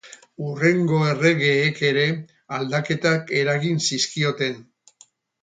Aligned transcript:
Hurrengo 0.43 1.01
erregeek 1.09 1.81
ere 1.89 2.05
aldaketak 2.59 3.31
eragin 3.43 3.79
zizkioten. 3.91 4.59